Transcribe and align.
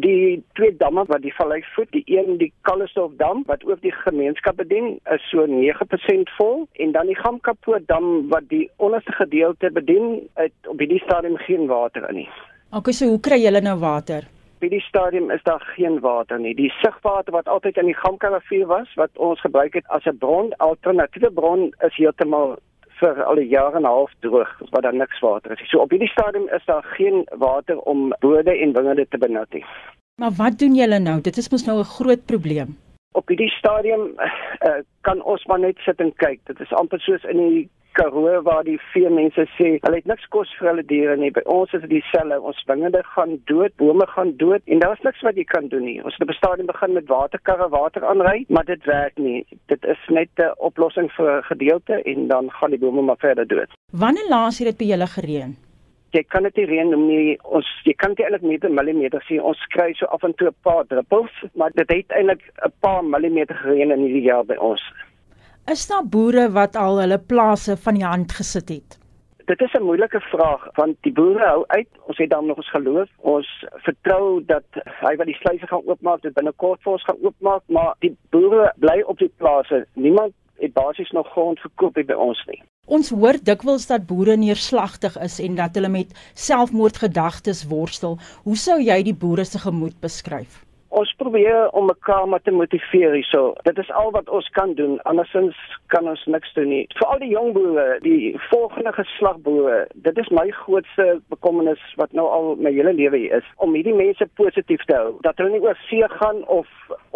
Die 0.00 0.42
twee 0.56 0.76
damme 0.76 1.04
wat 1.08 1.22
die 1.22 1.34
vallei 1.34 1.60
voed, 1.74 1.90
die 1.92 2.04
een 2.06 2.38
die 2.40 2.52
Kallestof 2.68 3.12
dam 3.20 3.42
wat 3.46 3.64
ook 3.68 3.80
die 3.82 3.92
gemeenskap 3.92 4.56
bedien, 4.56 4.98
is 5.12 5.24
so 5.30 5.44
9% 5.46 6.34
vol 6.36 6.66
en 6.72 6.92
dan 6.92 7.10
die 7.10 7.18
Gamkapoort 7.18 7.86
dam 7.88 8.28
wat 8.30 8.48
die 8.48 8.70
onderste 8.76 9.12
gedeelte 9.12 9.70
bedien, 9.70 10.28
het 10.40 10.70
op 10.72 10.78
hierdie 10.78 11.02
stadium 11.04 11.36
geen 11.36 11.66
water 11.66 12.08
in 12.08 12.22
nie. 12.22 12.28
Okay, 12.70 12.94
so 12.94 13.10
hoe 13.10 13.20
kry 13.20 13.40
julle 13.42 13.60
nou 13.60 13.76
water? 13.82 14.28
By 14.60 14.68
die 14.70 14.82
stadium 14.84 15.30
is 15.34 15.42
daar 15.42 15.62
geen 15.74 15.98
water 16.04 16.38
nie. 16.38 16.54
Die 16.54 16.70
sigwater 16.80 17.34
wat 17.34 17.48
altyd 17.48 17.80
in 17.80 17.88
die 17.90 17.96
Gamkarivier 17.98 18.66
was, 18.70 18.92
wat 19.00 19.10
ons 19.16 19.40
gebruik 19.40 19.74
het 19.74 19.86
as 19.88 20.06
'n 20.06 20.18
bron, 20.18 20.52
alternatiewe 20.56 21.32
bron, 21.32 21.72
is 21.86 21.96
heeltemal 21.96 22.58
vir 23.00 23.22
al 23.24 23.40
'n 23.40 23.48
jaar 23.48 23.74
en 23.74 23.82
'n 23.82 23.92
half 23.94 24.12
droog, 24.20 24.50
wat 24.70 24.82
daar 24.82 24.94
niks 24.94 25.20
water 25.20 25.52
is. 25.52 25.70
So 25.70 25.78
op 25.78 25.90
hierdie 25.90 26.08
stadium 26.16 26.48
is 26.48 26.64
daar 26.64 26.84
geen 26.84 27.26
water 27.38 27.78
om 27.78 28.14
bode 28.20 28.52
en 28.58 28.72
wingerde 28.72 29.06
te 29.08 29.18
benut 29.18 29.52
nie. 29.52 29.64
Maar 30.20 30.32
wat 30.36 30.58
doen 30.58 30.74
julle 30.74 30.98
nou? 30.98 31.20
Dit 31.20 31.36
is 31.36 31.50
mos 31.50 31.64
nou 31.66 31.78
'n 31.78 31.84
groot 31.96 32.24
probleem. 32.26 32.78
Op 33.12 33.28
hierdie 33.28 33.50
stadium 33.50 34.02
uh, 34.18 34.80
kan 35.00 35.22
ons 35.22 35.44
maar 35.46 35.58
net 35.58 35.78
sit 35.78 36.00
en 36.00 36.12
kyk. 36.16 36.40
Dit 36.44 36.60
is 36.60 36.72
amper 36.72 37.00
soos 37.00 37.24
in 37.24 37.36
die 37.36 37.70
Karoo 37.92 38.42
waar 38.42 38.64
die 38.64 38.78
vee 38.92 39.10
mense 39.10 39.44
sê 39.56 39.70
hulle 39.82 39.98
het 39.98 40.06
niks 40.06 40.26
kos 40.34 40.50
vir 40.58 40.68
hulle 40.70 40.84
diere 40.92 41.16
nie. 41.16 41.30
By 41.34 41.42
ons 41.54 41.72
is 41.76 41.82
dit 41.84 41.90
dieselfde. 41.96 42.40
Ons 42.50 42.62
wingerde 42.68 43.02
gaan 43.14 43.38
dood, 43.50 43.74
bome 43.82 44.06
gaan 44.14 44.34
dood 44.42 44.62
en 44.66 44.82
daar's 44.84 45.02
niks 45.06 45.24
wat 45.26 45.38
jy 45.40 45.44
kan 45.44 45.68
doen 45.72 45.84
nie. 45.84 45.98
Ons 46.04 46.18
het 46.18 46.26
op 46.26 46.34
'n 46.34 46.38
stadium 46.38 46.66
begin 46.66 46.92
met 46.92 47.08
waterkarre 47.08 47.68
water 47.68 48.04
aanry, 48.04 48.44
maar 48.48 48.64
dit 48.64 48.84
werk 48.84 49.18
nie. 49.18 49.46
Dit 49.66 49.84
is 49.84 50.02
net 50.08 50.30
'n 50.36 50.52
oplossing 50.58 51.10
vir 51.12 51.38
'n 51.38 51.42
gedeelte 51.42 52.02
en 52.02 52.28
dan 52.28 52.50
gaan 52.50 52.70
die 52.70 52.78
bome 52.78 53.02
maar 53.02 53.18
verder 53.18 53.46
dood. 53.46 53.70
Wanneer 53.92 54.28
laas 54.28 54.58
het 54.58 54.68
dit 54.68 54.78
by 54.78 54.84
julle 54.84 55.06
gereën? 55.06 55.56
Jy 56.10 56.22
kan 56.22 56.42
dit 56.42 56.56
nie 56.56 56.66
reën 56.66 56.88
noem 56.90 57.06
nie. 57.06 57.38
Ons 57.42 57.66
jy 57.84 57.92
kan 57.92 58.14
dit 58.14 58.24
eintlik 58.26 58.42
met 58.42 58.64
'n 58.64 58.74
millimeter 58.74 59.22
sien. 59.22 59.42
Ons 59.42 59.66
kry 59.66 59.92
so 59.94 60.06
af 60.06 60.22
en 60.22 60.34
toe 60.34 60.48
'n 60.48 60.54
paar 60.62 60.84
druppels, 60.86 61.34
maar 61.54 61.70
dit 61.74 61.88
het 61.90 62.10
eintlik 62.10 62.42
'n 62.66 62.72
paar 62.80 63.04
millimeter 63.04 63.56
gereën 63.56 63.90
in 63.90 64.00
hierdie 64.00 64.22
jaar 64.22 64.44
by 64.44 64.54
ons. 64.54 64.82
Is 65.70 65.86
daar 65.86 66.02
boere 66.02 66.48
wat 66.50 66.74
al 66.76 66.96
hulle 66.98 67.18
plase 67.32 67.76
van 67.82 67.94
die 67.94 68.04
hand 68.04 68.32
gesit 68.34 68.70
het? 68.72 68.96
Dit 69.50 69.60
is 69.66 69.72
'n 69.78 69.82
moeilike 69.82 70.20
vraag 70.20 70.62
want 70.74 70.96
die 71.06 71.12
boere 71.12 71.44
hou 71.46 71.64
uit. 71.66 71.88
Ons 72.06 72.18
het 72.18 72.30
dan 72.30 72.46
nog 72.46 72.56
ons 72.56 72.70
geloof. 72.70 73.08
Ons 73.16 73.48
vertrou 73.86 74.44
dat 74.46 74.64
hy 75.04 75.16
wat 75.16 75.26
die 75.26 75.38
sluise 75.40 75.66
gaan 75.66 75.86
oopmaak, 75.86 76.22
dit 76.22 76.34
binnekort 76.34 76.82
vir 76.82 76.92
ons 76.92 77.04
gaan 77.04 77.22
oopmaak, 77.22 77.62
maar 77.66 77.94
die 77.98 78.16
boere 78.30 78.72
bly 78.76 79.02
op 79.06 79.18
die 79.18 79.32
plase. 79.36 79.86
Niemand 79.94 80.32
het 80.58 80.72
basies 80.72 81.10
nog 81.10 81.28
grond 81.28 81.60
verkoop 81.60 81.94
by 81.94 82.14
ons 82.14 82.44
nie. 82.46 82.62
Ons 82.86 83.10
hoor 83.10 83.38
dikwels 83.42 83.86
dat 83.86 84.06
boere 84.06 84.36
neerslagtig 84.36 85.18
is 85.18 85.38
en 85.40 85.54
dat 85.54 85.74
hulle 85.74 85.88
met 85.88 86.32
selfmoordgedagtes 86.34 87.64
worstel. 87.64 88.18
Hoe 88.42 88.56
sou 88.56 88.80
jy 88.80 89.02
die 89.02 89.14
boere 89.14 89.44
se 89.44 89.58
gemoed 89.58 90.00
beskryf? 90.00 90.69
Ons 90.90 91.12
probeer 91.16 91.68
om 91.70 91.86
mekaar 91.86 92.28
maar 92.28 92.42
te 92.42 92.50
motiveer 92.50 93.12
hierso. 93.14 93.52
Dit 93.62 93.78
is 93.78 93.90
al 93.94 94.10
wat 94.10 94.28
ons 94.28 94.48
kan 94.56 94.72
doen. 94.74 94.96
Andersins 95.06 95.58
kan 95.86 96.08
ons 96.10 96.24
niks 96.26 96.50
doen 96.54 96.66
nie. 96.68 96.86
Vir 96.98 97.06
al 97.06 97.20
die 97.22 97.28
jong 97.30 97.52
boere, 97.54 97.84
die 98.02 98.32
volgende 98.48 98.90
geslag 98.96 99.38
boere, 99.44 99.84
dit 99.94 100.18
is 100.18 100.30
my 100.34 100.48
grootste 100.62 101.06
bekommernis 101.30 101.84
wat 102.00 102.10
nou 102.18 102.24
al 102.26 102.50
my 102.58 102.72
hele 102.74 102.94
lewe 102.98 103.20
hier 103.22 103.36
is 103.38 103.52
om 103.62 103.76
hierdie 103.78 103.94
mense 103.94 104.26
positief 104.40 104.82
te 104.90 104.96
hou. 104.98 105.12
Dat 105.26 105.38
hulle 105.38 105.52
nie 105.54 105.62
oor 105.62 105.78
see 105.84 106.08
gaan 106.16 106.42
of 106.58 106.66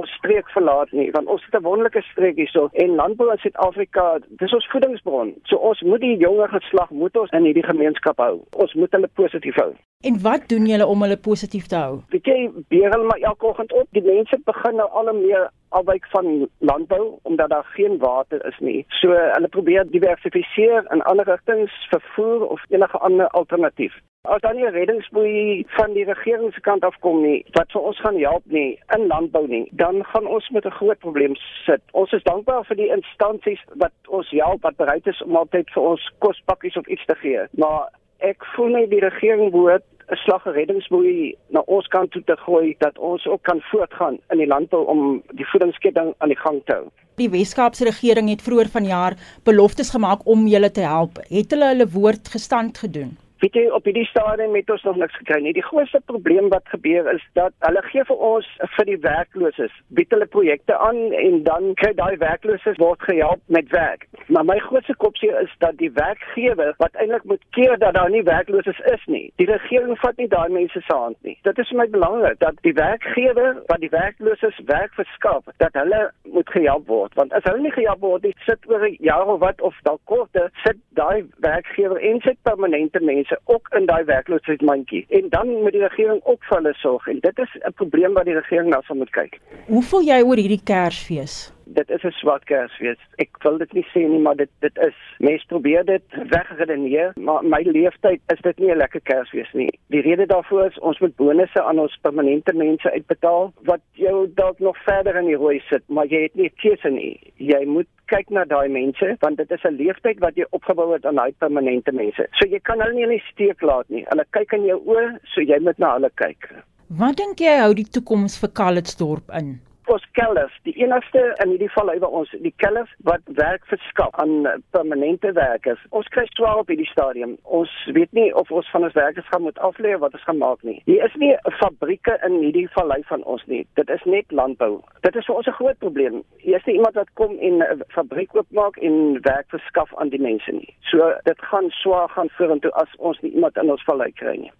ons 0.00 0.16
streek 0.18 0.50
verlaat 0.56 0.90
nie, 0.90 1.06
want 1.14 1.30
ons 1.30 1.46
het 1.46 1.54
'n 1.60 1.68
wonderlike 1.68 2.02
streek 2.10 2.42
hierso 2.42 2.68
en 2.72 2.98
landbou 2.98 3.30
in 3.30 3.38
Suid-Afrika, 3.38 4.18
dis 4.42 4.54
ons 4.58 4.68
voedingsbron. 4.74 5.34
So 5.44 5.56
ons 5.56 5.80
moet 5.82 6.00
die 6.00 6.16
jonger 6.16 6.48
geslag 6.48 6.90
moet 6.90 7.16
ons 7.16 7.30
in 7.30 7.44
hierdie 7.44 7.70
gemeenskap 7.70 8.18
hou. 8.18 8.42
Ons 8.50 8.74
moet 8.74 8.92
hulle 8.92 9.08
positief 9.14 9.54
hou. 9.54 9.72
En 10.02 10.22
wat 10.22 10.48
doen 10.48 10.66
julle 10.66 10.86
om 10.86 11.02
hulle 11.02 11.16
positief 11.16 11.66
te 11.66 11.76
hou? 11.76 11.98
Weet 12.08 12.28
jy, 12.30 12.36
beer 12.72 12.88
hulle 12.94 13.04
maar 13.04 13.18
elke 13.30 13.46
oggend 13.46 13.72
op. 13.72 13.88
Die 13.92 14.02
mense 14.02 14.38
begin 14.48 14.78
nou 14.80 14.86
al 14.96 15.12
meer 15.12 15.50
afwyk 15.76 16.06
van 16.14 16.48
landbou 16.58 17.18
omdat 17.28 17.50
daar 17.52 17.68
geen 17.74 17.98
water 17.98 18.46
is 18.48 18.56
nie. 18.64 18.78
So 19.00 19.12
hulle 19.12 19.50
probeer 19.56 19.84
diversifiseer 19.90 20.88
in 20.94 21.04
ander 21.12 21.28
rigtings, 21.28 21.74
vervoer 21.92 22.46
of 22.48 22.64
enige 22.68 22.98
ander 22.98 23.28
alternatief. 23.42 24.00
As 24.22 24.40
dan 24.40 24.56
nie 24.56 24.66
'n 24.66 24.72
reddingsboei 24.72 25.64
van 25.76 25.92
die 25.92 26.04
regering 26.04 26.52
se 26.54 26.60
kant 26.60 26.84
af 26.84 26.96
kom 27.00 27.22
nie 27.22 27.44
wat 27.52 27.72
vir 27.72 27.82
ons 27.82 28.00
gaan 28.00 28.18
help 28.18 28.44
nie 28.44 28.80
in 28.96 29.06
landbou 29.06 29.46
nie, 29.46 29.68
dan 29.72 30.04
gaan 30.04 30.26
ons 30.26 30.50
met 30.50 30.64
'n 30.64 30.78
groot 30.80 30.98
probleem 30.98 31.34
sit. 31.66 31.80
Ons 31.92 32.12
is 32.12 32.22
dankbaar 32.22 32.64
vir 32.64 32.76
die 32.76 32.92
instansies 32.96 33.62
wat 33.74 33.92
ons 34.08 34.30
help 34.30 34.62
wat 34.62 34.76
bereid 34.76 35.06
is 35.06 35.22
om 35.22 35.36
altyd 35.36 35.70
vir 35.70 35.82
ons 35.82 36.10
kospakkies 36.18 36.76
of 36.76 36.86
iets 36.86 37.04
te 37.04 37.14
gee. 37.14 37.46
Maar 37.50 37.88
ek 38.20 38.44
voel 38.54 38.76
net 38.76 38.90
die 38.90 39.00
regering 39.00 39.50
moet 39.52 39.84
'n 40.10 40.18
slag 40.24 40.44
reddingsboei 40.44 41.36
na 41.54 41.62
ons 41.66 41.86
kant 41.86 42.10
toe 42.10 42.22
te 42.26 42.36
gooi 42.36 42.74
dat 42.78 42.98
ons 42.98 43.26
ook 43.26 43.42
kan 43.42 43.60
voortgaan 43.70 44.18
in 44.34 44.38
die 44.42 44.46
landbou 44.46 44.84
om 44.86 45.22
die 45.38 45.46
voedingsketting 45.52 46.14
aan 46.18 46.32
die 46.34 46.42
gang 46.44 46.60
te 46.64 46.72
hou. 46.72 46.86
Die 47.22 47.30
Weskaapse 47.30 47.84
regering 47.84 48.28
het 48.28 48.42
vroeër 48.42 48.68
vanjaar 48.74 49.14
beloftes 49.44 49.90
gemaak 49.90 50.26
om 50.26 50.46
julle 50.46 50.70
te 50.70 50.80
help. 50.80 51.20
Het 51.28 51.50
hulle 51.50 51.68
hulle 51.72 51.88
woord 51.88 52.28
gestand 52.28 52.78
gedoen? 52.78 53.18
Weet 53.40 53.54
jy 53.56 53.62
op 53.72 53.86
hierdie 53.88 54.04
stadium 54.04 54.54
het 54.54 54.70
ons 54.70 54.82
nog 54.84 54.98
niks 55.00 55.16
gekry 55.16 55.38
nie. 55.40 55.54
Die 55.56 55.64
grootste 55.64 56.00
probleem 56.10 56.50
wat 56.52 56.66
gebeur 56.68 57.06
is 57.14 57.22
dat 57.38 57.54
hulle 57.64 57.80
gee 57.86 58.04
vir 58.04 58.24
ons 58.32 58.48
vir 58.74 58.88
die 58.90 58.98
werklooses, 59.00 59.78
bied 59.96 60.12
hulle 60.12 60.28
projekte 60.28 60.76
aan 60.76 60.98
en 61.16 61.38
dan 61.46 61.70
kry 61.80 61.94
daai 61.96 62.18
werklooses 62.20 62.76
word 62.82 63.00
gehelp 63.08 63.40
met 63.46 63.70
werk. 63.72 64.04
Maar 64.30 64.44
my 64.44 64.58
grootste 64.58 64.94
kopseer 64.96 65.40
is 65.40 65.54
dat 65.58 65.78
die 65.82 65.90
werkgewer 65.92 66.74
wat 66.78 66.94
eintlik 67.02 67.24
moet 67.24 67.42
keer 67.50 67.78
dat 67.78 67.94
daar 67.94 68.10
nie 68.10 68.22
werklooses 68.22 68.78
is 68.78 69.02
nie. 69.06 69.32
Die 69.42 69.46
regering 69.46 69.98
vat 69.98 70.16
nie 70.16 70.28
daai 70.30 70.48
mense 70.54 70.80
se 70.80 70.94
hand 70.94 71.16
nie. 71.26 71.34
Dit 71.42 71.58
is 71.58 71.68
vir 71.72 71.80
my 71.80 71.86
belangrik 71.90 72.38
dat 72.38 72.60
die 72.66 72.74
werkgewer 72.76 73.58
wat 73.66 73.82
die 73.82 73.90
werklooses 73.90 74.60
werk 74.70 74.94
verskaf, 74.94 75.50
dat 75.56 75.74
hulle 75.80 76.00
moet 76.36 76.54
gehelp 76.54 76.86
word. 76.86 77.18
Want 77.18 77.34
as 77.34 77.46
hulle 77.48 77.64
nie 77.66 77.74
gehelp 77.74 78.06
word 78.06 78.22
nie, 78.22 78.34
sit 78.46 78.70
oor 78.70 78.86
'n 78.86 78.96
jaar 79.10 79.26
of 79.26 79.40
wat 79.42 79.60
of 79.60 79.74
dalk 79.82 80.00
korter, 80.04 80.50
sit 80.62 80.78
daai 80.94 81.26
werkgewer 81.42 81.98
en 81.98 82.20
sit 82.20 82.38
permanente 82.42 83.00
mense 83.00 83.38
ook 83.44 83.68
in 83.74 83.86
daai 83.86 84.04
werkloosheidsmandjie 84.04 85.06
en 85.08 85.28
dan 85.28 85.48
moet 85.62 85.72
die 85.72 85.86
regering 85.88 86.20
ook 86.24 86.44
vir 86.44 86.56
hulle 86.56 86.74
sorg 86.74 87.06
en 87.08 87.18
dit 87.20 87.38
is 87.38 87.52
'n 87.66 87.72
probleem 87.72 88.12
wat 88.14 88.24
die 88.24 88.38
regering 88.38 88.70
nou 88.70 88.82
sal 88.82 88.96
moet 88.96 89.10
kyk. 89.10 89.40
Hoe 89.66 89.82
voel 89.82 90.02
jy 90.02 90.22
oor 90.22 90.36
hierdie 90.36 90.64
Kersfees? 90.64 91.52
Dit 91.78 91.90
is 91.90 92.02
'n 92.02 92.10
swart 92.18 92.44
Kersfees. 92.44 92.98
Ek 93.22 93.42
wil 93.42 93.58
dit 93.58 93.72
nie 93.72 93.86
sê 93.92 94.00
nie, 94.08 94.18
maar 94.18 94.36
dit 94.36 94.50
dit 94.60 94.78
is 94.78 94.96
mense 95.18 95.46
probeer 95.46 95.84
dit 95.84 96.02
wegredeneer, 96.34 97.12
maar 97.14 97.44
my 97.44 97.62
leeftyd 97.62 98.20
is 98.34 98.40
dit 98.42 98.58
nie 98.58 98.70
'n 98.72 98.76
lekker 98.76 99.00
Kersfees 99.00 99.52
nie. 99.52 99.70
Die 99.86 100.00
rede 100.00 100.26
daarvoor 100.26 100.66
is 100.66 100.78
ons 100.78 100.98
moet 100.98 101.16
bonusse 101.16 101.62
aan 101.62 101.78
ons 101.78 101.98
permanente 102.02 102.54
mense 102.54 102.92
uitbetaal 102.92 103.52
wat 103.62 103.80
jou 103.92 104.30
dalk 104.34 104.58
nog 104.58 104.76
verder 104.84 105.16
in 105.16 105.26
die 105.26 105.36
rooi 105.36 105.60
sit, 105.68 105.82
maar 105.88 106.06
jy 106.06 106.22
het 106.22 106.34
nie 106.34 106.50
keuse 106.50 106.90
nie. 106.90 107.32
Jy 107.36 107.64
moet 107.66 107.88
kyk 108.06 108.30
na 108.30 108.44
daai 108.44 108.68
mense 108.68 109.16
want 109.20 109.36
dit 109.36 109.50
is 109.50 109.64
'n 109.64 109.76
leeftyd 109.76 110.18
wat 110.18 110.34
jy 110.34 110.44
opgebou 110.50 110.92
het 110.92 111.06
aan 111.06 111.14
daai 111.14 111.32
permanente 111.38 111.92
mense. 111.92 112.26
So 112.32 112.48
jy 112.48 112.58
kan 112.58 112.80
hulle 112.80 112.94
nie 112.94 113.02
in 113.02 113.16
die 113.16 113.24
steek 113.32 113.62
laat 113.62 113.88
nie. 113.88 114.04
Hulle 114.08 114.24
kyk 114.30 114.52
in 114.52 114.64
jou 114.64 114.80
oë, 114.86 115.18
so 115.24 115.40
jy 115.40 115.58
moet 115.60 115.78
na 115.78 115.92
hulle 115.92 116.10
kyk. 116.14 116.50
Wat 116.88 117.16
dink 117.16 117.38
jy 117.38 117.58
hou 117.62 117.74
die 117.74 117.86
toekoms 117.86 118.38
vir 118.40 118.50
Calitzdorp 118.50 119.30
in? 119.38 119.60
Ons 119.92 120.04
kellers, 120.18 120.54
die 120.66 120.74
enigste 120.82 121.22
in 121.42 121.52
hierdie 121.54 121.68
geval 121.68 121.92
by 122.02 122.10
ons, 122.20 122.30
die 122.44 122.54
kellers 122.62 122.90
wat 123.08 123.22
werk 123.38 123.66
verskaf 123.70 124.14
aan 124.22 124.46
permanente 124.74 125.32
werkers. 125.36 125.82
Ons 125.96 126.08
kry 126.14 126.24
swaar 126.34 126.62
op 126.62 126.70
hierdie 126.72 126.88
stadium. 126.90 127.36
Ons 127.44 127.72
weet 127.96 128.12
nie 128.16 128.28
of 128.34 128.50
ons 128.54 128.70
van 128.74 128.86
ons 128.88 128.96
werkers 128.98 129.28
gaan 129.32 129.44
moet 129.46 129.58
aflê 129.66 129.96
wat 130.02 130.14
ons 130.16 130.26
gaan 130.28 130.40
maak 130.42 130.62
nie. 130.66 130.78
Hier 130.86 131.04
is 131.06 131.16
nie 131.22 131.32
fabrieke 131.60 132.16
in 132.26 132.38
hierdie 132.44 132.66
vallei 132.76 133.00
van 133.10 133.24
ons 133.34 133.44
nie. 133.50 133.62
Dit 133.80 133.90
is 133.90 134.04
net 134.04 134.32
landbou. 134.42 134.80
Dit 135.06 135.16
is 135.16 135.26
vir 135.26 135.36
ons 135.36 135.46
'n 135.46 135.58
groot 135.58 135.78
probleem. 135.78 136.22
Hier 136.38 136.56
is 136.56 136.66
nie 136.66 136.76
iemand 136.76 136.94
wat 136.94 137.12
kom 137.14 137.38
en 137.38 137.62
'n 137.62 137.82
fabriek 137.88 138.34
oopmaak 138.36 138.76
en 138.76 139.20
werk 139.22 139.48
verskaf 139.48 139.94
aan 139.96 140.08
die 140.08 140.22
mense 140.22 140.52
nie. 140.52 140.74
So 140.90 141.14
dit 141.24 141.38
gaan 141.50 141.70
swaar 141.70 142.08
gaan 142.08 142.30
vorentoe 142.30 142.72
as 142.72 142.96
ons 142.98 143.20
nie 143.20 143.32
iemand 143.32 143.56
in 143.56 143.70
ons 143.70 143.84
vallei 143.84 144.12
kry 144.12 144.36
nie. 144.36 144.52